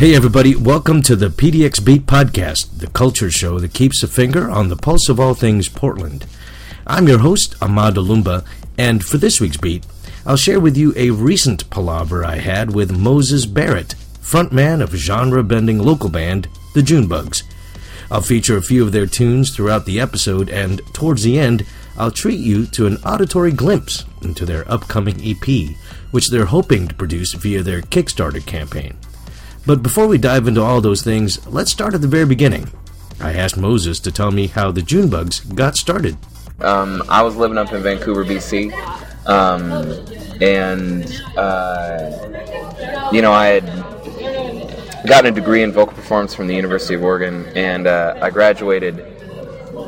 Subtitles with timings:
[0.00, 4.48] Hey, everybody, welcome to the PDX Beat Podcast, the culture show that keeps a finger
[4.48, 6.24] on the pulse of all things Portland.
[6.86, 8.42] I'm your host, Ahmad Alumba,
[8.78, 9.84] and for this week's beat,
[10.24, 15.44] I'll share with you a recent palaver I had with Moses Barrett, frontman of genre
[15.44, 17.42] bending local band, the Junebugs.
[18.10, 21.66] I'll feature a few of their tunes throughout the episode, and towards the end,
[21.98, 25.76] I'll treat you to an auditory glimpse into their upcoming EP,
[26.10, 28.96] which they're hoping to produce via their Kickstarter campaign.
[29.66, 32.70] But before we dive into all those things, let's start at the very beginning.
[33.20, 36.16] I asked Moses to tell me how the Junebugs got started.
[36.60, 38.72] Um, I was living up in Vancouver, BC,
[39.26, 39.70] um,
[40.40, 41.04] and
[41.36, 47.02] uh, you know I had gotten a degree in vocal performance from the University of
[47.02, 49.09] Oregon, and uh, I graduated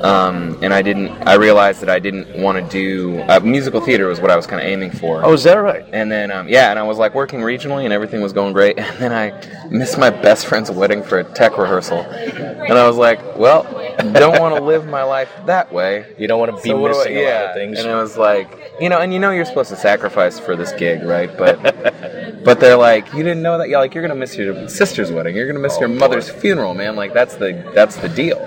[0.02, 1.10] um, and I didn't.
[1.28, 4.46] I realized that I didn't want to do uh, musical theater was what I was
[4.46, 5.24] kind of aiming for.
[5.24, 5.84] Oh, is that right?
[5.92, 8.78] And then um, yeah, and I was like working regionally, and everything was going great.
[8.92, 12.96] And then I missed my best friend's wedding for a tech rehearsal, and I was
[12.96, 13.62] like, well,
[14.12, 16.14] don't want to live my life that way.
[16.18, 17.48] You don't want to be So what do I- missing a lot yeah.
[17.48, 17.78] of things.
[17.78, 20.72] And it was like, you know, and you know you're supposed to sacrifice for this
[20.72, 21.36] gig, right?
[21.36, 21.62] But
[22.44, 23.68] but they're like, you didn't know that.
[23.68, 25.36] Yeah, like you're gonna miss your sister's wedding.
[25.36, 26.96] You're gonna miss your mother's funeral, man.
[26.96, 28.38] Like that's the that's the deal.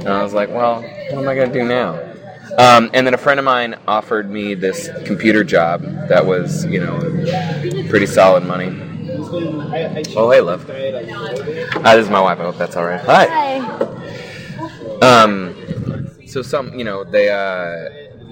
[0.00, 2.10] And I was like, well, what am I gonna do now?
[2.58, 6.80] Um, and then a friend of mine offered me this computer job that was, you
[6.80, 6.98] know,
[7.88, 8.68] pretty solid money.
[10.16, 10.68] Oh, hey, love.
[10.68, 10.74] Uh,
[11.94, 12.38] this is my wife.
[12.40, 13.00] I hope that's all right.
[13.00, 13.58] Hi.
[15.00, 15.54] Um,
[16.26, 17.88] so some, you know, they, uh,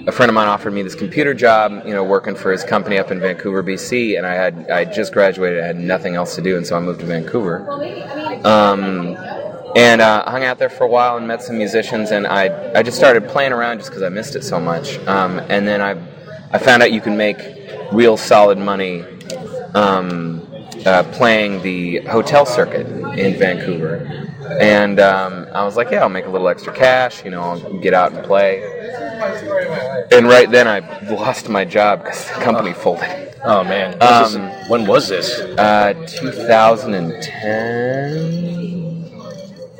[0.06, 2.98] a friend of mine offered me this computer job, you know, working for his company
[2.98, 6.34] up in Vancouver, BC, and I had, I had just graduated, I had nothing else
[6.36, 7.68] to do, and so I moved to Vancouver.
[8.44, 9.16] Um,
[9.78, 12.82] and uh, hung out there for a while and met some musicians, and I, I
[12.82, 14.98] just started playing around just because I missed it so much.
[15.06, 15.92] Um, and then I,
[16.50, 17.38] I found out you can make
[17.92, 19.04] real solid money
[19.74, 20.44] um,
[20.84, 24.26] uh, playing the hotel circuit in Vancouver.
[24.60, 27.78] And um, I was like, yeah, I'll make a little extra cash, you know, I'll
[27.78, 28.60] get out and play.
[30.10, 33.36] And right then I lost my job because the company folded.
[33.44, 35.38] Oh man, This Um, when was this?
[35.38, 38.77] Uh, 2010,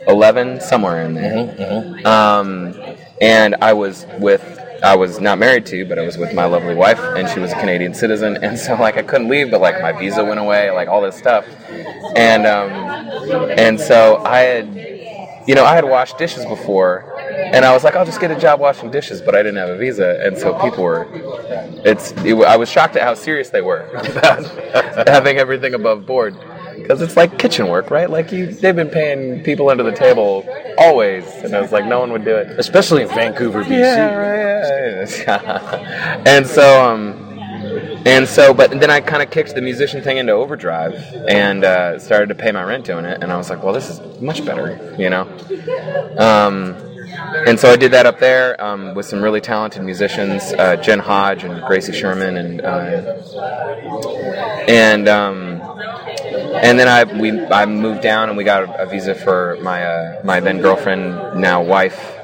[0.08, 2.06] 11, somewhere in there.
[2.06, 2.74] Um,
[3.20, 4.42] and I was with,
[4.82, 7.52] I was not married to, but I was with my lovely wife, and she was
[7.52, 10.70] a Canadian citizen, and so like I couldn't leave, but like my visa went away,
[10.70, 11.44] like all this stuff,
[12.16, 12.70] and um,
[13.58, 14.74] and so I had,
[15.46, 18.38] you know, I had washed dishes before, and I was like, I'll just get a
[18.38, 21.06] job washing dishes, but I didn't have a visa, and so people were,
[21.84, 24.44] it's, it, I was shocked at how serious they were about
[25.08, 26.36] having everything above board.
[26.82, 28.08] Because it's like kitchen work, right?
[28.08, 30.46] Like you, they've been paying people under the table
[30.78, 32.58] always, and I was like, no one would do it.
[32.58, 33.70] Especially in Vancouver, BC.
[33.70, 35.18] Yeah, right.
[35.18, 36.22] Yeah.
[36.26, 37.28] and so, um,
[38.06, 40.94] and so, but then I kind of kicked the musician thing into overdrive
[41.28, 43.22] and uh, started to pay my rent doing it.
[43.22, 45.22] And I was like, well, this is much better, you know.
[46.18, 46.76] Um,
[47.46, 50.98] and so I did that up there um, with some really talented musicians, uh, Jen
[50.98, 53.14] Hodge and Gracie Sherman, and uh,
[54.68, 55.60] and um,
[56.54, 60.20] and then I we I moved down and we got a, visa for my uh,
[60.24, 62.14] my then girlfriend now wife.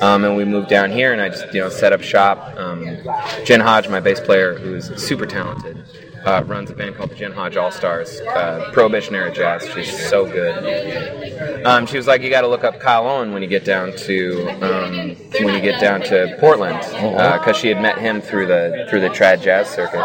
[0.00, 2.56] Um, and we moved down here, and I just you know set up shop.
[2.56, 2.98] Um,
[3.44, 5.78] Jen Hodge, my bass player, who's super talented,
[6.24, 9.68] uh, runs a band called the Jen Hodge All Stars, uh, Prohibition era jazz.
[9.74, 11.66] She's so good.
[11.66, 13.94] Um, she was like, you got to look up Kyle Owen when you get down
[13.96, 18.86] to um, when you get down to Portland, because she had met him through the
[18.88, 20.00] through the trad jazz circuit.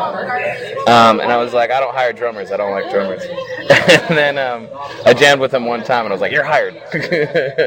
[0.88, 2.52] Um, and I was like, I don't hire drummers.
[2.52, 3.24] I don't like drummers.
[3.70, 4.68] and then um,
[5.06, 6.76] I jammed with him one time, and I was like, you're hired.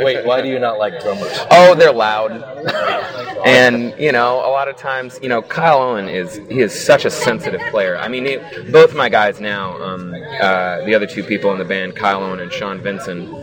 [0.05, 1.39] Wait, why do you not like drummers?
[1.50, 2.33] Oh, they're loud.
[3.44, 7.05] and, you know, a lot of times, you know, Kyle Owen is, he is such
[7.05, 7.97] a sensitive player.
[7.99, 8.27] I mean,
[8.71, 12.41] both my guys now, um, uh, the other two people in the band, Kyle Owen
[12.41, 13.34] and Sean Vinson,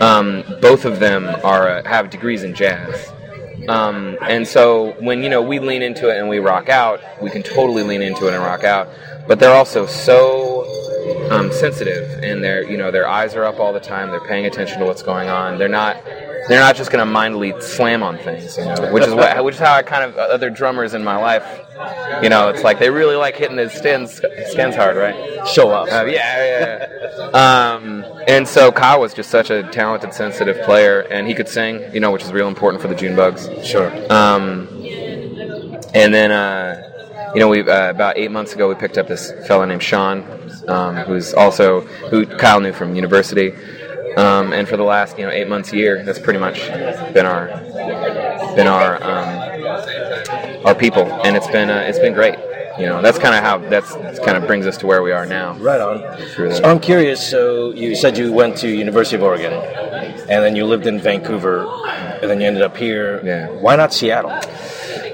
[0.00, 3.12] um, both of them are, uh, have degrees in jazz.
[3.68, 7.30] Um, and so when, you know, we lean into it and we rock out, we
[7.30, 8.88] can totally lean into it and rock out.
[9.26, 10.64] But they're also so
[11.30, 14.10] um, sensitive, and their you know their eyes are up all the time.
[14.10, 15.58] They're paying attention to what's going on.
[15.58, 15.96] They're not
[16.48, 19.54] they're not just going to mindly slam on things, you know, which is what which
[19.54, 21.44] is how I kind of other drummers in my life.
[22.22, 24.20] You know, it's like they really like hitting the skins
[24.50, 25.46] skins hard, right?
[25.48, 25.88] Show up.
[25.92, 26.86] Uh, yeah, yeah.
[27.18, 27.74] yeah.
[27.74, 31.82] Um, and so Kyle was just such a talented, sensitive player, and he could sing,
[31.92, 33.64] you know, which is real important for the Junebugs.
[33.64, 33.90] Sure.
[34.12, 34.68] Um,
[35.94, 39.32] and then, uh, you know, we uh, about eight months ago we picked up this
[39.46, 40.22] fellow named Sean,
[40.68, 43.54] um, who's also who Kyle knew from university.
[44.16, 46.58] Um, and for the last, you know, eight months, year, that's pretty much
[47.12, 47.48] been our
[48.56, 52.38] been our um, our people, and it's been uh, it's been great.
[52.78, 55.26] you know, that's kind of how that's kind of brings us to where we are
[55.26, 55.54] now.
[55.58, 55.98] Right on.
[56.52, 57.26] So I'm curious.
[57.26, 61.66] So you said you went to University of Oregon, and then you lived in Vancouver,
[62.20, 63.20] and then you ended up here.
[63.24, 63.48] Yeah.
[63.50, 64.30] Why not Seattle?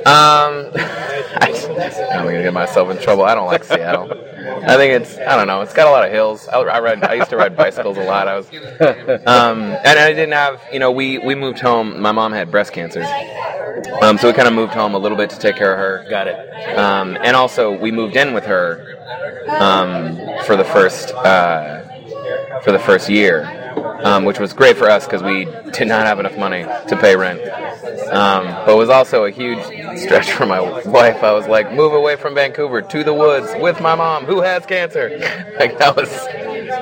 [0.06, 3.24] Um, I, I'm gonna get myself in trouble.
[3.24, 4.10] I don't like Seattle.
[4.12, 5.60] I think it's I don't know.
[5.62, 6.48] It's got a lot of hills.
[6.48, 7.04] I, I ride.
[7.04, 8.28] I used to ride bicycles a lot.
[8.28, 8.48] I was,
[9.26, 10.60] um, and I didn't have.
[10.72, 12.00] You know, we we moved home.
[12.00, 13.02] My mom had breast cancer,
[14.02, 16.06] um, so we kind of moved home a little bit to take care of her.
[16.10, 16.78] Got it.
[16.78, 18.96] Um, and also we moved in with her
[19.48, 21.82] um, for the first uh,
[22.62, 23.42] for the first year,
[24.04, 27.16] um, which was great for us because we did not have enough money to pay
[27.16, 27.40] rent.
[28.12, 29.62] Um, but was also a huge
[29.98, 31.22] stretch for my wife.
[31.22, 34.66] I was like, move away from Vancouver to the woods with my mom, who has
[34.66, 35.08] cancer.
[35.58, 36.10] like that was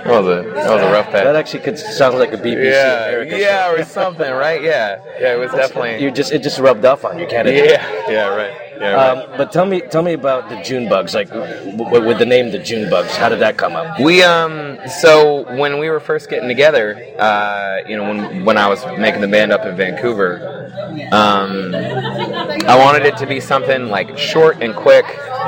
[0.04, 1.24] that was a that was a rough patch.
[1.24, 4.62] That actually could sound like a BBC yeah, yeah, or something, right?
[4.62, 5.34] Yeah, yeah.
[5.34, 6.02] It was definitely.
[6.02, 7.54] You just it just rubbed off on you, kind of.
[7.54, 8.52] yeah, yeah, right.
[8.80, 9.18] Yeah, right.
[9.28, 11.12] Um, but tell me, tell me about the June bugs.
[11.14, 14.00] Like, w- w- with the name the June bugs, how did that come up?
[14.00, 18.68] We um so when we were first getting together, uh, you know, when when I
[18.68, 20.72] was making the band up in Vancouver,
[21.12, 25.04] um, I wanted it to be something like short and quick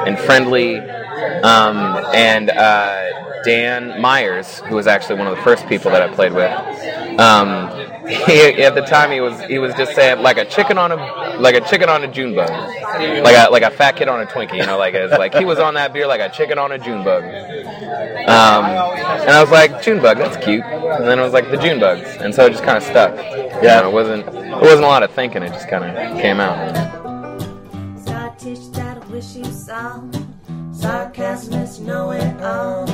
[0.06, 1.76] and friendly, um,
[2.14, 6.32] and uh, Dan Myers, who was actually one of the first people that I played
[6.32, 6.50] with,
[7.20, 7.70] um,
[8.08, 10.96] he, at the time he was he was just saying like a chicken on a
[11.38, 14.26] like a chicken on a June bug, like a like a fat kid on a
[14.26, 16.72] Twinkie, you know, like it's like he was on that beer like a chicken on
[16.72, 17.22] a June bug.
[17.22, 20.64] Um, and I was like, June bug, that's cute.
[20.64, 23.14] And then it was like the June bugs, and so it just kind of stuck.
[23.62, 26.74] Yeah, it wasn't it wasn't a lot of thinking; it just kind of came out.
[27.96, 30.02] Sawtish that I wish you saw.
[30.72, 32.86] Sarcasm is know it all.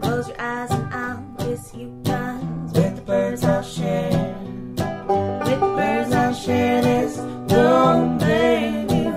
[0.00, 2.42] Close your eyes and I'll kiss you guys.
[2.74, 4.36] With the birds I'll share.
[5.46, 7.16] With the birds I'll share this.
[7.48, 9.12] Don't blame you.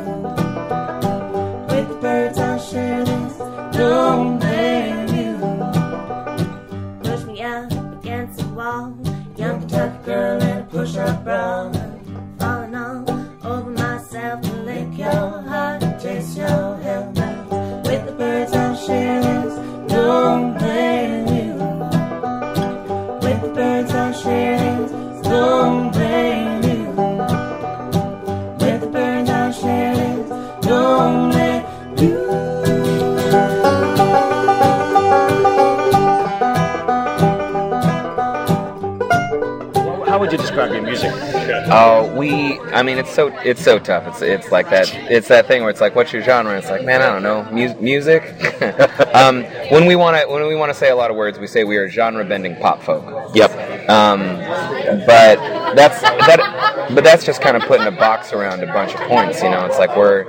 [1.69, 3.37] With the birds I'll share this.
[3.77, 5.37] Don't blame you.
[7.03, 8.95] Push me up against the wall.
[9.35, 11.71] Young Kentucky girl in a push-up bra.
[12.39, 13.03] Falling all
[13.43, 16.62] over myself to lick your heart, taste your
[42.73, 44.07] I mean, it's so it's so tough.
[44.07, 44.93] It's it's like that.
[45.11, 46.57] It's that thing where it's like, what's your genre?
[46.57, 48.23] It's like, man, I don't know, mu- music.
[49.13, 51.47] um, when we want to when we want to say a lot of words, we
[51.47, 53.35] say we are genre bending pop folk.
[53.35, 53.51] Yep.
[53.89, 54.19] Um,
[55.05, 55.35] but
[55.75, 56.89] that's that.
[56.93, 59.41] But that's just kind of putting a box around a bunch of points.
[59.41, 60.25] You know, it's like we're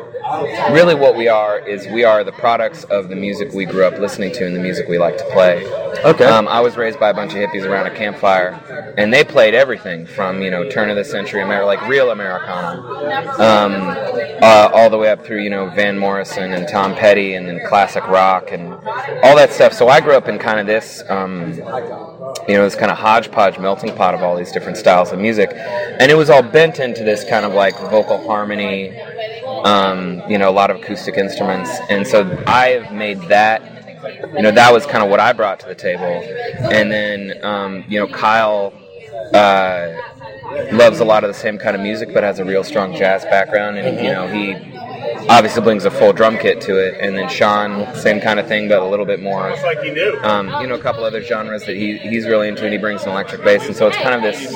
[0.72, 3.98] really what we are is we are the products of the music we grew up
[3.98, 5.62] listening to and the music we like to play.
[6.04, 6.24] Okay.
[6.24, 8.60] Um, I was raised by a bunch of hippies around a campfire,
[8.98, 12.80] and they played everything from you know turn of the century Amer- like real Americana,
[13.38, 13.72] um,
[14.42, 17.60] uh, all the way up through you know Van Morrison and Tom Petty, and then
[17.68, 18.74] classic rock and
[19.22, 19.72] all that stuff.
[19.72, 21.02] So I grew up in kind of this.
[21.08, 21.54] Um,
[22.48, 25.50] you know, this kind of hodgepodge melting pot of all these different styles of music,
[25.54, 28.98] and it was all bent into this kind of like vocal harmony,
[29.64, 33.73] um, you know, a lot of acoustic instruments, and so I've made that.
[34.36, 36.04] You know, that was kind of what I brought to the table,
[36.72, 38.72] and then um, you know, Kyle
[39.32, 39.92] uh,
[40.72, 43.24] loves a lot of the same kind of music, but has a real strong jazz
[43.24, 44.52] background, and you know, he
[45.28, 48.68] obviously brings a full drum kit to it, and then Sean, same kind of thing,
[48.68, 49.50] but a little bit more.
[50.24, 53.02] Um, you know, a couple other genres that he, he's really into, and he brings
[53.04, 54.52] an electric bass, and so it's kind of this.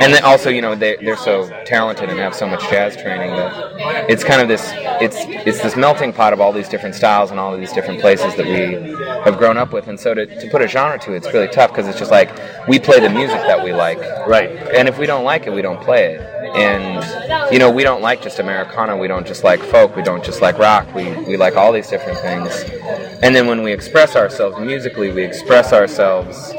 [0.00, 3.30] And then also, you know, they, they're so talented and have so much jazz training
[3.30, 4.70] that it's kind of this.
[5.02, 5.16] It's
[5.46, 8.34] it's this melting pot of all these different styles and all of these different places
[8.36, 8.92] that we
[9.24, 11.48] have grown up with, and so to, to put a genre to it, it's really
[11.48, 12.30] tough because it's just like
[12.68, 14.50] we play the music that we like, Right.
[14.74, 16.20] and if we don't like it, we don't play it.
[16.56, 18.96] And you know, we don't like just Americana.
[18.96, 19.79] We don't just like folk.
[19.86, 20.94] We don't just like rock.
[20.94, 22.64] We we like all these different things.
[23.22, 26.52] And then when we express ourselves musically, we express ourselves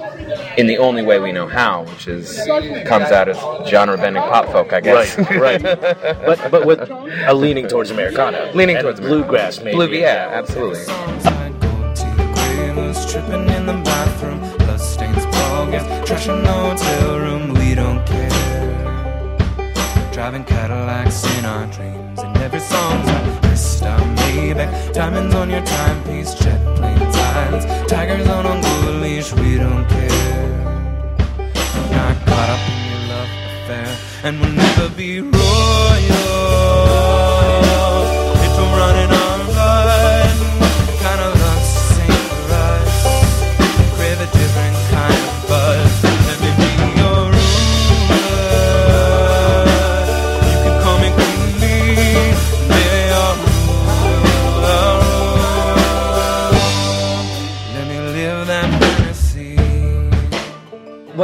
[0.58, 2.38] in the only way we know how, which is
[2.86, 3.38] comes out as
[3.68, 5.18] genre bending pop folk, I guess.
[5.18, 5.62] Right, right.
[6.26, 9.76] but but with a leaning towards Americana, Leaning and towards bluegrass, maybe.
[9.76, 10.82] Blue, yeah, absolutely.
[10.88, 15.68] I'd go to the Quavers, tripping in the bathroom, blood stains, ball
[16.06, 17.54] trash in the hotel room.
[17.54, 18.30] We don't care.
[20.12, 22.11] Driving Cadillacs in our dreams, and
[22.54, 24.94] every song's a Krista Maybach.
[24.94, 29.32] Diamonds on your timepiece, jet planes, islands, tigers on a gold leash.
[29.34, 30.58] We don't care.
[31.92, 36.51] Not caught up in your love affair, and we'll never be royal.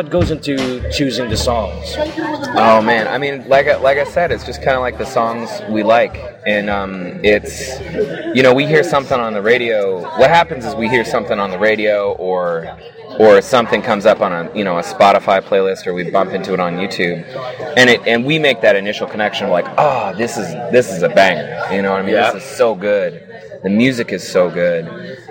[0.07, 1.95] What goes into choosing the songs?
[2.55, 5.05] Oh man, I mean, like I, like I said, it's just kind of like the
[5.05, 7.77] songs we like, and um, it's
[8.33, 10.01] you know we hear something on the radio.
[10.17, 12.77] What happens is we hear something on the radio, or
[13.19, 16.53] or something comes up on a you know a Spotify playlist, or we bump into
[16.53, 17.25] it on YouTube,
[17.75, 19.49] and it and we make that initial connection.
[19.49, 21.75] Like, oh, this is this is a banger.
[21.75, 22.15] You know what I mean?
[22.15, 22.31] Yeah.
[22.31, 23.26] This is so good.
[23.63, 24.85] The music is so good,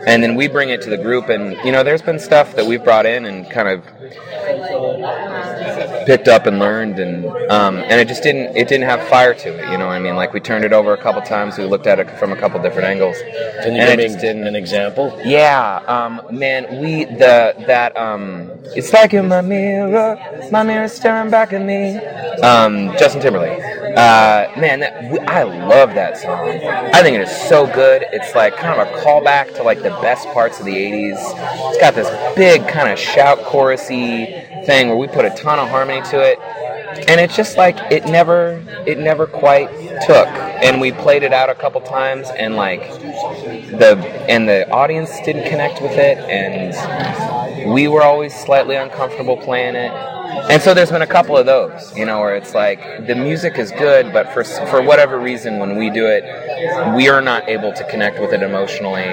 [0.07, 2.67] and then we bring it to the group, and you know, there's been stuff that
[2.67, 3.85] we've brought in and kind of
[6.07, 9.49] picked up and learned and um, and it just didn't it didn't have fire to
[9.49, 10.17] it you know what I mean?
[10.17, 12.61] Like we turned it over a couple times we looked at it from a couple
[12.63, 13.17] different angles.
[13.63, 15.21] Can you and give it just me didn't an example?
[15.25, 20.19] yeah um, man we the that um, it's like in my mirror
[20.53, 21.97] my mirror staring back at me.
[22.43, 23.61] Um, Justin Timberlake
[23.97, 26.49] uh, man that, I love that song.
[26.49, 28.05] I think it is so good.
[28.13, 31.17] It's like kind of a callback to like the best parts of the 80s
[31.77, 35.69] it's got this big kind of shout chorusy thing where we put a ton of
[35.69, 36.39] harmony to it.
[37.09, 39.69] And it's just like it never it never quite
[40.07, 40.27] took.
[40.29, 43.97] And we played it out a couple times and like the
[44.29, 46.19] and the audience didn't connect with it.
[46.19, 46.75] And
[47.73, 49.93] we were always slightly uncomfortable playing it.
[50.51, 53.59] And so there's been a couple of those you know where it's like the music
[53.59, 56.25] is good but for for whatever reason when we do it
[56.97, 59.05] we are not able to connect with it emotionally.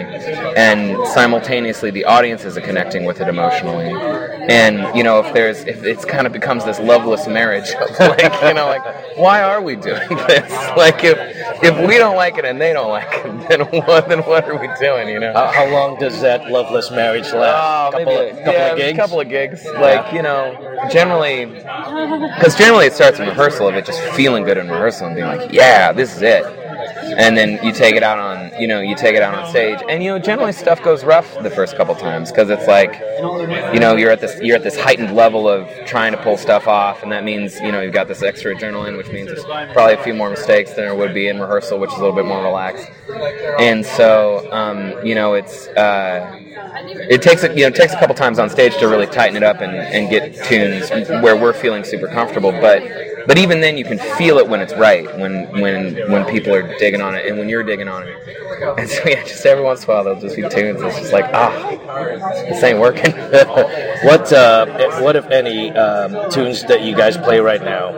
[0.55, 3.91] And simultaneously the audience isn't connecting with it emotionally.
[4.49, 8.41] And you know if there's if it's kind of becomes this loveless marriage of like
[8.43, 8.83] you know like
[9.17, 10.51] why are we doing this?
[10.77, 11.17] Like if
[11.63, 14.57] if we don't like it and they don't like it then what then what are
[14.59, 15.33] we doing you know?
[15.33, 17.93] How, how long does that loveless marriage last?
[17.93, 18.97] Oh, couple, maybe of, couple yeah, of gigs.
[18.97, 19.65] couple of gigs.
[19.65, 24.57] Like you know, generally, because generally it starts in rehearsal of it just feeling good
[24.57, 26.62] in rehearsal and being like, yeah, this is it.
[27.03, 29.79] And then you take it out on, you know, you take it out on stage,
[29.89, 32.93] and you know, generally stuff goes rough the first couple times because it's like,
[33.73, 36.67] you know, you're at this, you're at this heightened level of trying to pull stuff
[36.67, 39.43] off, and that means, you know, you've got this extra adrenaline, which means there's
[39.73, 42.15] probably a few more mistakes than there would be in rehearsal, which is a little
[42.15, 42.89] bit more relaxed.
[43.59, 45.67] And so, um, you know, it's.
[45.67, 46.39] Uh,
[46.75, 49.43] it takes a, you know takes a couple times on stage to really tighten it
[49.43, 50.89] up and, and get tunes
[51.21, 52.81] where we're feeling super comfortable but
[53.27, 56.63] but even then you can feel it when it's right when when when people are
[56.77, 58.15] digging on it and when you're digging on it
[58.77, 61.13] and so yeah just every once in a while there'll just be tunes that's just
[61.13, 61.51] like ah
[62.49, 63.11] this ain't working
[64.03, 67.91] What uh, if- what if any um, tunes that you guys play right now?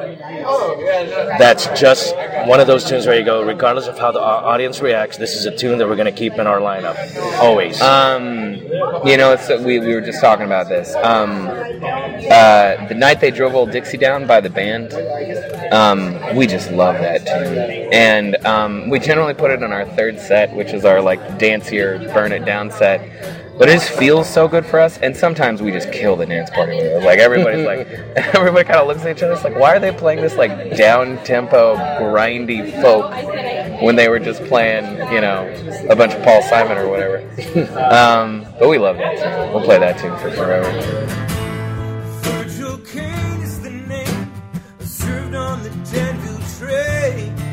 [1.40, 2.16] That's just
[2.46, 5.46] one of those tunes where you go, regardless of how the audience reacts, this is
[5.48, 6.96] a tune that we're going to keep in our lineup
[7.40, 7.82] always.
[7.82, 8.54] Um,
[9.04, 10.94] you know, it's, we, we were just talking about this.
[10.96, 14.92] Um, uh, the night they drove Old Dixie down by the band,
[15.72, 17.58] um, we just love that tune,
[17.94, 22.14] and um, we generally put it in our third set, which is our like dancier
[22.14, 23.02] burn it down set.
[23.58, 26.50] But it just feels so good for us, and sometimes we just kill the dance
[26.50, 27.04] party with it.
[27.04, 27.88] Like everybody's like,
[28.36, 29.34] everybody kind of looks at each other.
[29.34, 33.12] It's like, why are they playing this like down tempo, grindy folk
[33.82, 35.48] when they were just playing, you know,
[35.90, 37.18] a bunch of Paul Simon or whatever.
[37.94, 39.54] um, but we love that tune.
[39.54, 41.26] We'll play that tune for forever
[45.86, 47.45] pretend you trade.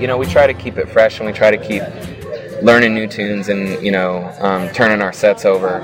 [0.00, 1.82] You know, we try to keep it fresh and we try to keep
[2.62, 5.82] learning new tunes and, you know, um, turning our sets over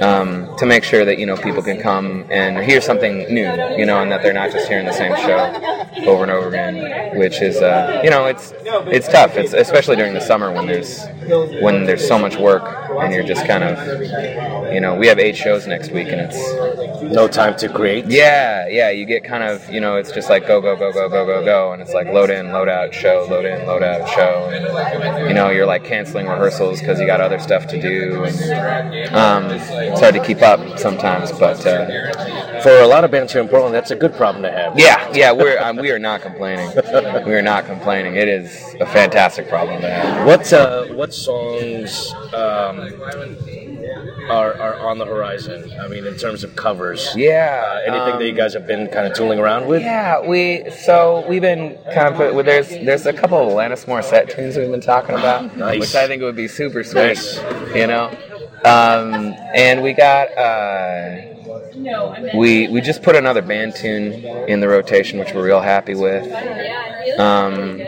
[0.00, 3.86] um, to make sure that, you know, people can come and hear something new, you
[3.86, 7.40] know, and that they're not just hearing the same show over and over again, which
[7.40, 9.36] is, uh, you know, it's it's tough.
[9.36, 11.04] It's especially during the summer when there's
[11.60, 12.62] when there's so much work
[13.00, 16.95] and you're just kind of, you know, we have eight shows next week and it's
[17.10, 18.06] no time to create.
[18.06, 21.08] yeah, yeah, you get kind of, you know, it's just like go, go, go, go,
[21.08, 24.08] go, go, go, and it's like load in, load out, show, load in, load out,
[24.08, 28.24] show, and you know, you're like canceling rehearsals because you got other stuff to do,
[28.24, 31.32] and um, it's hard to keep up sometimes.
[31.32, 34.50] But uh, For a lot of bands here in Portland, that's a good problem to
[34.50, 34.78] have.
[34.78, 36.70] yeah, yeah, we're um, we are not complaining.
[37.26, 38.16] We are not complaining.
[38.16, 40.26] It is a fantastic problem to have.
[40.26, 42.88] What uh, what songs um,
[44.30, 45.72] are, are on the horizon?
[45.80, 47.12] I mean, in terms of covers.
[47.16, 49.82] Yeah, Uh, anything um, that you guys have been kind of tooling around with?
[49.82, 54.34] Yeah, we so we've been kind of put, there's there's a couple of Alanis Morissette
[54.34, 55.80] tunes we've been talking about, Nice.
[55.80, 57.02] which I think would be super sweet.
[57.02, 57.38] Nice.
[57.74, 58.08] You know,
[58.64, 61.16] um, and we got uh,
[62.36, 64.12] we we just put another band tune
[64.48, 66.24] in the rotation, which we're real happy with.
[67.18, 67.80] Um,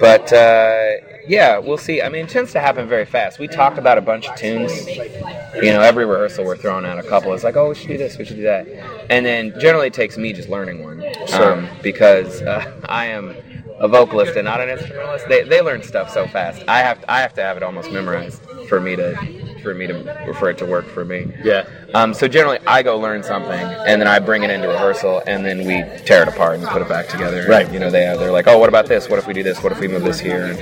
[0.00, 2.02] but uh, yeah, we'll see.
[2.02, 3.38] I mean, it tends to happen very fast.
[3.38, 4.86] We talk about a bunch of tunes.
[4.86, 7.32] You know, every rehearsal we're throwing out a couple.
[7.32, 8.66] It's like, oh, we should do this, we should do that,
[9.10, 11.02] and then generally it takes me just learning one,
[11.34, 13.36] um, because uh, I am
[13.78, 15.28] a vocalist and not an instrumentalist.
[15.28, 16.62] They, they learn stuff so fast.
[16.68, 19.88] I have to, I have to have it almost memorized for me to for me
[19.88, 21.32] to for it to work for me.
[21.42, 21.64] Yeah.
[21.94, 25.44] Um, so generally, I go learn something, and then I bring it into rehearsal, and
[25.44, 27.44] then we tear it apart and put it back together.
[27.48, 27.68] Right.
[27.72, 29.08] You know, they they're like, oh, what about this?
[29.08, 29.60] What if we do this?
[29.62, 30.44] What if we move this here?
[30.44, 30.58] And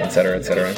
[0.00, 0.74] et cetera, et cetera.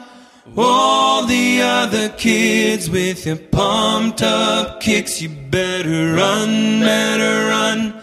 [0.57, 8.01] All the other kids with the pumped up kicks, you better run, better run.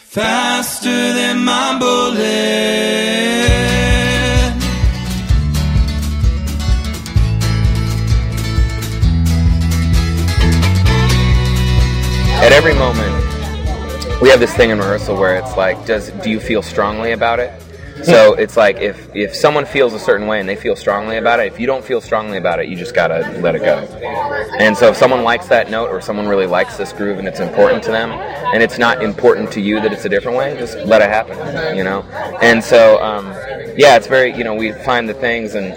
[0.00, 3.31] Faster than my bullet.
[12.52, 16.38] At every moment, we have this thing in rehearsal where it's like, does do you
[16.38, 17.50] feel strongly about it?
[18.04, 21.40] So it's like if if someone feels a certain way and they feel strongly about
[21.40, 23.78] it, if you don't feel strongly about it, you just gotta let it go.
[24.58, 27.40] And so if someone likes that note or someone really likes this groove and it's
[27.40, 30.76] important to them, and it's not important to you that it's a different way, just
[30.80, 32.02] let it happen, you know.
[32.42, 33.28] And so um,
[33.78, 35.72] yeah, it's very you know we find the things and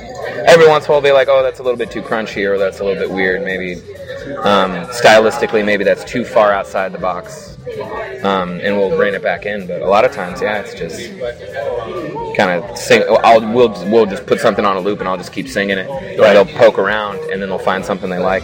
[0.45, 2.45] every once in a while we'll be like, oh that's a little bit too crunchy
[2.45, 3.81] or that's a little bit weird, maybe
[4.44, 7.58] um, stylistically maybe that's too far outside the box.
[8.24, 11.00] Um, and we'll rein it back in, but a lot of times, yeah, it's just
[12.38, 13.04] kind of sing.
[13.24, 15.89] I'll we'll we'll just put something on a loop and I'll just keep singing it.
[16.20, 18.44] Or they'll poke around and then they'll find something they like.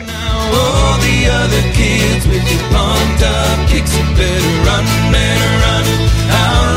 [6.27, 6.70] Now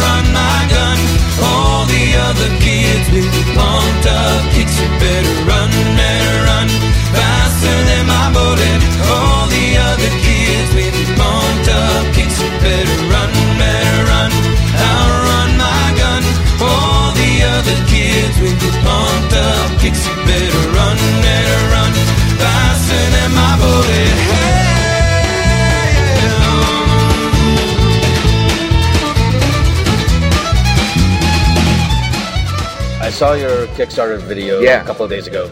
[33.15, 34.83] saw your Kickstarter video Yeah.
[34.83, 35.49] a couple of days ago.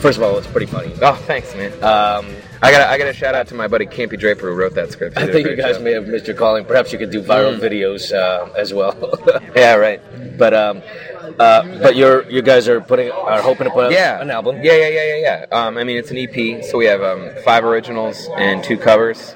[0.00, 0.92] First of all, it's pretty funny.
[1.00, 1.72] Oh, thanks, man.
[1.82, 2.26] Um,
[2.62, 4.90] I got I got a shout out to my buddy Campy Draper who wrote that
[4.90, 5.16] script.
[5.18, 5.84] He I think you guys job.
[5.84, 6.64] may have missed your calling.
[6.64, 7.60] Perhaps you could do viral Mm.
[7.60, 8.94] videos uh, as well.
[9.56, 10.00] Yeah, right.
[10.38, 10.82] but um,
[11.38, 14.56] uh, but you're you guys are putting are hoping to put Yeah, an album.
[14.62, 15.56] Yeah, yeah, yeah, yeah, yeah.
[15.66, 19.34] Um, I mean, it's an EP, so we have um, five originals and two covers.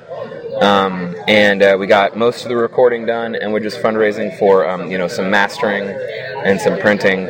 [0.60, 4.68] Um, and uh, we got most of the recording done, and we're just fundraising for
[4.68, 7.28] um, you know some mastering and some printing,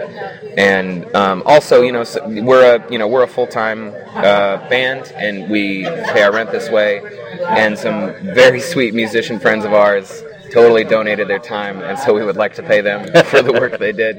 [0.59, 4.69] and um, also you know so we're a you know we're a full time uh,
[4.69, 7.03] band, and we pay our rent this way,
[7.47, 12.25] and some very sweet musician friends of ours totally donated their time, and so we
[12.25, 14.19] would like to pay them for the work they did.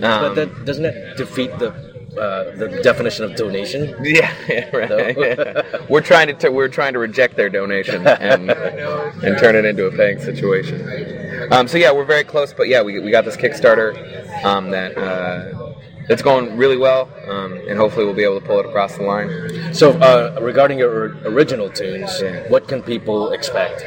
[0.00, 3.94] but Um, that doesn't that defeat the uh, the definition of donation?
[4.04, 5.88] Yeah, yeah, right.
[5.90, 9.86] we're trying to t- we're trying to reject their donation and and turn it into
[9.86, 11.48] a paying situation.
[11.50, 14.96] Um, so yeah, we're very close, but yeah, we, we got this Kickstarter um, that
[14.98, 15.71] uh,
[16.08, 19.04] it's going really well, um, and hopefully we'll be able to pull it across the
[19.04, 19.74] line.
[19.74, 22.48] So, uh, regarding your original tunes, Yeah.
[22.48, 23.82] what can people expect?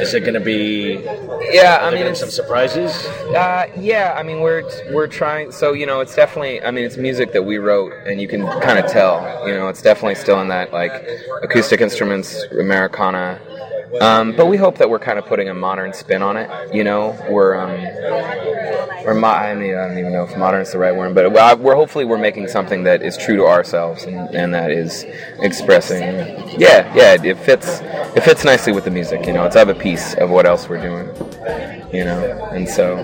[0.00, 1.00] Is it going to be?
[1.50, 2.92] Yeah, I mean, going to be it's, some surprises?
[3.34, 5.52] Uh, yeah, I mean we're we're trying.
[5.52, 6.62] So you know, it's definitely.
[6.62, 9.46] I mean, it's music that we wrote, and you can kind of tell.
[9.46, 10.92] You know, it's definitely still in that like
[11.42, 13.40] acoustic instruments, Americana.
[14.00, 16.74] Um, but we hope that we're kind of putting a modern spin on it.
[16.74, 17.70] You know, we're um,
[19.04, 21.32] we're mo- I mean I don't even know if modern is the right word, but
[21.60, 25.04] we're hopefully we're making something that is true to ourselves and, and that is
[25.40, 26.02] expressing.
[26.58, 29.26] Yeah, yeah, it fits it fits nicely with the music.
[29.26, 31.06] You know, it's of a piece of what else we're doing.
[31.92, 32.98] You know, and so.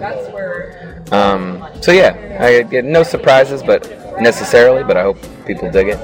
[1.12, 3.87] Um, so yeah, I get no surprises, but
[4.21, 5.99] necessarily, but I hope people dig it.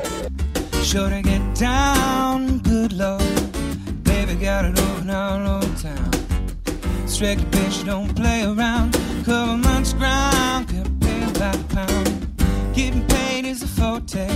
[7.19, 8.93] Strictly bitch, don't play around.
[9.25, 12.73] Cover much ground, could pay by the pound.
[12.77, 14.31] Getting paid is a forte,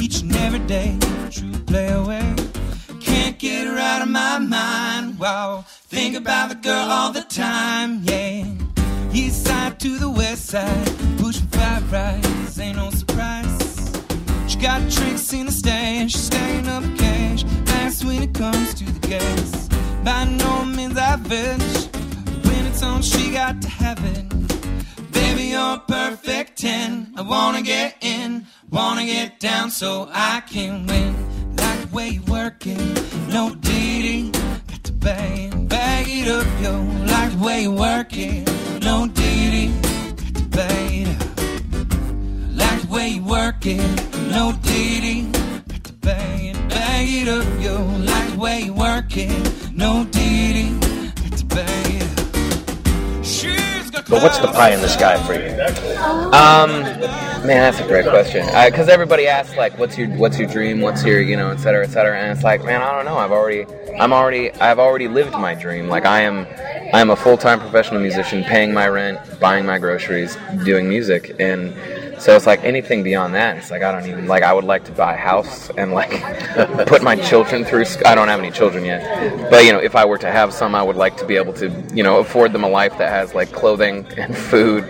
[0.00, 0.98] each and every day.
[1.30, 2.34] True play away.
[3.00, 5.16] Can't get her out of my mind.
[5.16, 8.44] Wow, think about the girl all the time, yeah.
[9.12, 13.92] East side to the west side, pushing five rides, ain't no surprise.
[14.48, 17.44] She got tricks in the stash, she's staying up cash.
[17.66, 19.68] Fast when it comes to the gas.
[20.02, 21.93] By no means average.
[22.84, 24.28] When on, she got to have it.
[25.10, 27.14] Baby, you're perfect 10.
[27.16, 31.12] I wanna get in, wanna get down so I can win.
[31.56, 32.78] Like the way you work it,
[33.28, 34.32] no DD.
[34.68, 36.72] Got to bang, bag it up, yo.
[37.06, 38.46] Like the way you work it,
[38.82, 39.56] no DD.
[40.20, 41.38] Got to bang it up.
[42.60, 43.80] Like the way you work it,
[44.30, 45.32] no DD.
[45.68, 47.76] Got to bang it, bang it up, yo.
[48.10, 50.80] Like the way you work it, no DD.
[51.22, 51.93] Got to bang
[53.94, 55.50] But what's the pie in the sky for you?
[56.32, 56.70] Um,
[57.46, 58.44] man, that's a great question.
[58.46, 60.80] Because everybody asks like, "What's your What's your dream?
[60.80, 63.16] What's your you know, et cetera, et cetera?" And it's like, man, I don't know.
[63.16, 63.66] I've already,
[63.98, 65.88] I'm already, I've already lived my dream.
[65.88, 66.46] Like I am,
[66.92, 71.36] I am a full time professional musician, paying my rent, buying my groceries, doing music,
[71.38, 71.72] and
[72.24, 73.58] so it's like anything beyond that.
[73.58, 74.42] It's like I don't even like.
[74.42, 76.08] I would like to buy a house and like
[76.86, 77.84] put my children through.
[77.84, 80.54] sc- I don't have any children yet, but you know, if I were to have
[80.54, 83.10] some, I would like to be able to you know afford them a life that
[83.10, 84.84] has like clothing and food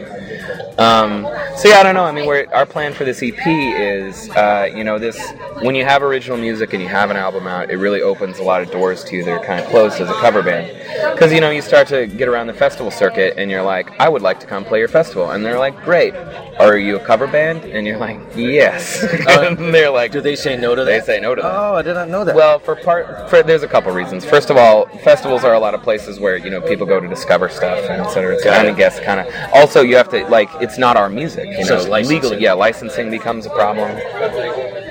[0.78, 1.22] um,
[1.56, 2.04] so yeah, I don't know.
[2.04, 5.18] I mean, we're, our plan for this EP is, uh, you know, this
[5.62, 8.42] when you have original music and you have an album out, it really opens a
[8.42, 10.66] lot of doors to you that are kind of closed as a cover band.
[11.14, 14.08] Because you know, you start to get around the festival circuit, and you're like, I
[14.08, 16.14] would like to come play your festival, and they're like, Great.
[16.58, 17.64] Are you a cover band?
[17.64, 19.02] And you're like, Yes.
[19.28, 21.54] and they're like, Do they say no to They say no to that.
[21.54, 22.34] Oh, I did not know that.
[22.34, 24.24] Well, for part, for, there's a couple reasons.
[24.24, 27.08] First of all, festivals are a lot of places where you know people go to
[27.08, 28.58] discover stuff and et cetera, et cetera.
[28.58, 29.32] And I guess kind of.
[29.52, 31.46] Also, you have to like it's not our music.
[31.46, 32.08] You know, licensing.
[32.08, 33.90] legally, yeah, licensing becomes a problem.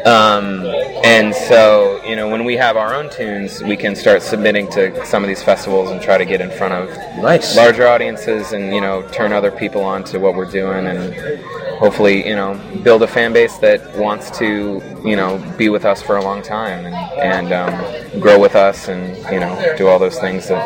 [0.05, 0.65] Um,
[1.03, 5.05] and so you know, when we have our own tunes, we can start submitting to
[5.05, 6.89] some of these festivals and try to get in front of
[7.21, 7.55] Nice.
[7.55, 11.13] larger audiences and you know turn other people on to what we're doing and
[11.77, 16.01] hopefully you know build a fan base that wants to you know be with us
[16.01, 19.01] for a long time and, and um, grow with us and
[19.33, 20.63] you know do all those things that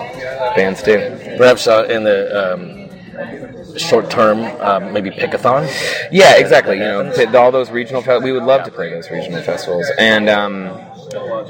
[0.56, 0.98] bands do
[1.38, 2.20] Perhaps uh, in the
[2.54, 5.68] um, short term, um, maybe Pickathon.
[6.12, 9.42] yeah exactly you know all those regional fe- we would love to play those regional
[9.42, 10.80] festivals and um,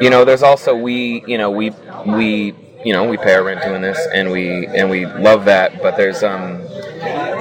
[0.02, 1.72] you know there's also we you know we
[2.06, 2.54] we
[2.86, 5.98] you know we pay our rent doing this and we and we love that but
[5.98, 6.62] there's um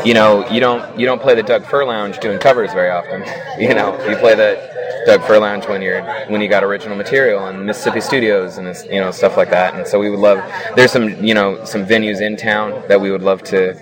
[0.04, 3.22] you know you don't you don't play the Doug Fur Lounge doing covers very often
[3.60, 4.75] you know you play the
[5.06, 9.00] Doug Fur Lounge when you're when you got original material and Mississippi Studios and you
[9.00, 10.38] know stuff like that and so we would love
[10.76, 13.72] there's some you know some venues in town that we would love to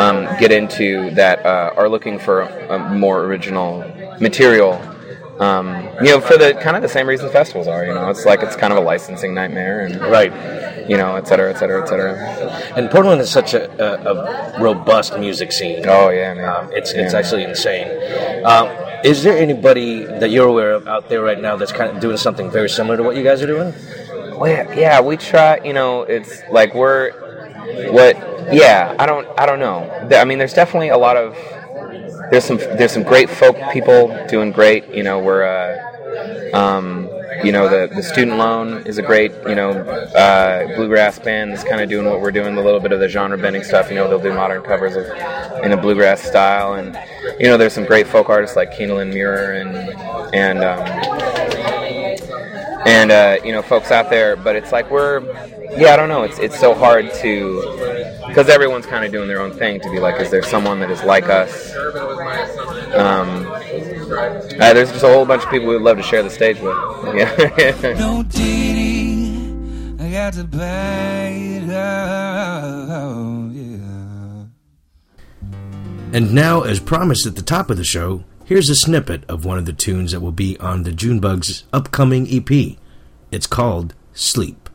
[0.00, 2.48] um, get into that uh, are looking for
[2.92, 3.78] more original
[4.20, 4.80] material
[5.38, 5.66] um,
[6.02, 7.84] you know, for the kind of the same reason festivals are.
[7.84, 10.30] You know, it's like it's kind of a licensing nightmare, and Right.
[10.88, 12.14] you know, et cetera, et cetera, et cetera.
[12.76, 15.84] And Portland is such a, a, a robust music scene.
[15.88, 16.44] Oh yeah, man.
[16.48, 17.18] Um, it's it's Yeah.
[17.18, 17.88] actually insane.
[18.44, 18.68] Um,
[19.04, 22.16] is there anybody that you're aware of out there right now that's kind of doing
[22.16, 23.74] something very similar to what you guys are doing?
[24.38, 25.60] Well, yeah, we try.
[25.64, 27.10] You know, it's like we're
[27.92, 28.16] what.
[28.52, 29.28] Yeah, I don't.
[29.38, 29.88] I don't know.
[30.12, 31.36] I mean, there's definitely a lot of
[32.30, 34.88] there's some there's some great folk people doing great.
[34.88, 37.08] You know, we're uh, um,
[37.44, 41.64] you know the the student loan is a great you know uh, bluegrass band that's
[41.64, 43.88] kind of doing what we're doing a little bit of the genre bending stuff.
[43.88, 45.06] You know, they'll do modern covers of
[45.64, 46.96] in a bluegrass style, and
[47.38, 49.76] you know there's some great folk artists like Keeneland Muir and
[50.34, 50.80] and um,
[52.86, 54.36] and uh, you know folks out there.
[54.36, 55.20] But it's like we're
[55.76, 56.22] yeah I don't know.
[56.22, 59.98] It's it's so hard to because everyone's kind of doing their own thing to be
[59.98, 61.74] like, is there someone that is like us?
[62.94, 63.41] Um,
[64.22, 66.76] uh, there's just a whole bunch of people we'd love to share the stage with.
[67.14, 67.94] Yeah.
[67.98, 69.52] No Diddy,
[70.00, 74.44] I got to pay it out, yeah.
[76.12, 79.58] And now, as promised at the top of the show, here's a snippet of one
[79.58, 82.76] of the tunes that will be on the Junebugs' upcoming EP.
[83.30, 84.68] It's called Sleep.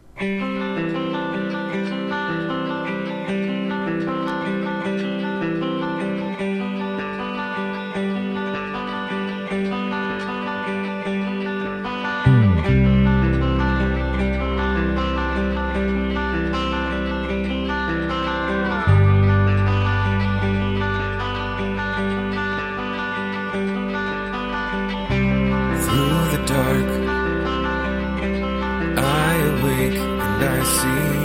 [30.67, 31.16] See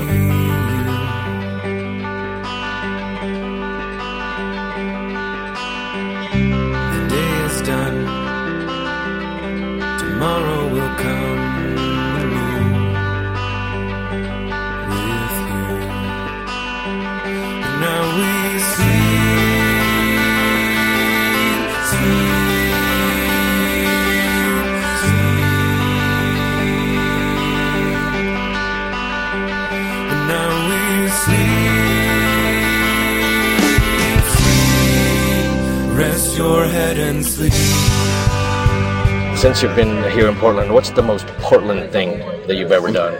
[39.43, 43.13] Since you've been here in Portland, what's the most Portland thing that you've ever done?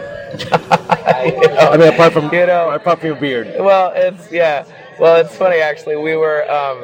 [0.53, 3.53] I mean, apart from You know- apart from your beard.
[3.59, 4.63] well, it's yeah.
[4.99, 5.95] Well, it's funny actually.
[5.97, 6.79] We were um,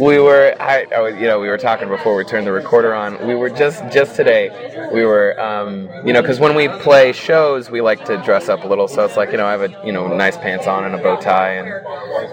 [0.00, 2.94] we were I, I was, you know we were talking before we turned the recorder
[2.94, 3.26] on.
[3.26, 4.50] We were just just today.
[4.92, 8.64] We were um, you know because when we play shows we like to dress up
[8.64, 8.88] a little.
[8.88, 10.98] So it's like you know I have a you know nice pants on and a
[10.98, 11.86] bow tie and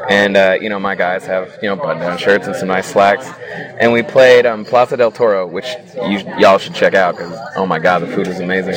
[0.10, 2.92] and uh, you know my guys have you know button down shirts and some nice
[2.92, 3.28] slacks.
[3.80, 7.66] And we played um, Plaza del Toro, which you, y'all should check out because oh
[7.66, 8.76] my god the food is amazing.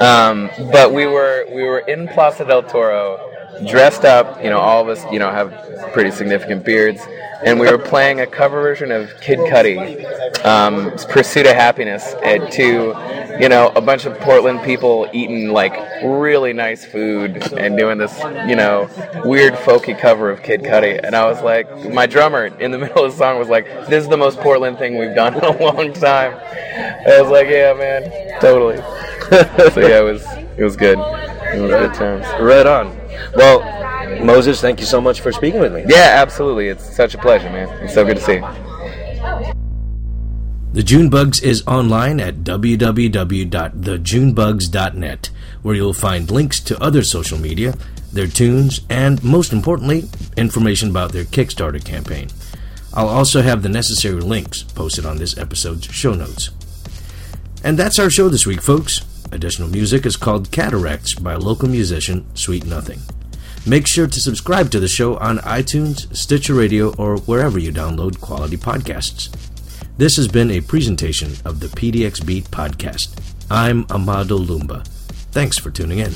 [0.00, 3.30] Um, but we were we were in Plaza del Toro
[3.68, 5.52] dressed up, you know, all of us, you know, have
[5.92, 7.00] pretty significant beards,
[7.44, 12.50] and we were playing a cover version of Kid Cudi, um, "Pursuit of Happiness," and
[12.52, 12.94] to,
[13.40, 18.18] you know, a bunch of Portland people eating like really nice food and doing this,
[18.46, 18.88] you know,
[19.24, 23.04] weird folky cover of Kid Cudi, and I was like, my drummer in the middle
[23.04, 25.62] of the song was like, "This is the most Portland thing we've done in a
[25.62, 28.76] long time." I was like, "Yeah, man, totally."
[29.72, 30.98] so yeah, it was it was good.
[30.98, 32.26] It was good times.
[32.40, 33.01] Right on.
[33.34, 33.60] Well,
[34.24, 35.84] Moses, thank you so much for speaking with me.
[35.88, 36.68] Yeah, absolutely.
[36.68, 37.68] It's such a pleasure, man.
[37.82, 38.46] It's so good to see you.
[40.72, 47.74] The June Bugs is online at www.thejunebugs.net, where you'll find links to other social media,
[48.10, 52.30] their tunes, and most importantly, information about their Kickstarter campaign.
[52.94, 56.50] I'll also have the necessary links posted on this episode's show notes.
[57.62, 59.02] And that's our show this week, folks.
[59.32, 63.00] Additional music is called Cataracts by local musician Sweet Nothing.
[63.66, 68.20] Make sure to subscribe to the show on iTunes, Stitcher Radio, or wherever you download
[68.20, 69.34] quality podcasts.
[69.96, 73.16] This has been a presentation of the PDX Beat podcast.
[73.50, 74.86] I'm Amado Lumba.
[75.32, 76.12] Thanks for tuning in.